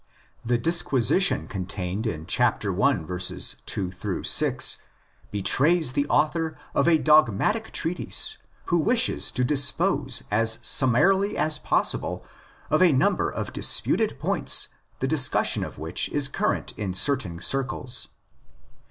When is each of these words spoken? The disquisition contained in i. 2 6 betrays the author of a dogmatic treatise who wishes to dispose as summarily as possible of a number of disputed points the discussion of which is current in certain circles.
The 0.43 0.57
disquisition 0.57 1.47
contained 1.47 2.07
in 2.07 2.21
i. 2.21 2.49
2 2.49 3.91
6 4.23 4.77
betrays 5.29 5.93
the 5.93 6.07
author 6.07 6.57
of 6.73 6.87
a 6.87 6.97
dogmatic 6.97 7.71
treatise 7.71 8.37
who 8.65 8.79
wishes 8.79 9.31
to 9.31 9.43
dispose 9.43 10.23
as 10.31 10.57
summarily 10.63 11.37
as 11.37 11.59
possible 11.59 12.25
of 12.71 12.81
a 12.81 12.91
number 12.91 13.29
of 13.29 13.53
disputed 13.53 14.17
points 14.19 14.69
the 14.97 15.07
discussion 15.07 15.63
of 15.63 15.77
which 15.77 16.09
is 16.09 16.27
current 16.27 16.73
in 16.77 16.95
certain 16.95 17.39
circles. 17.39 18.07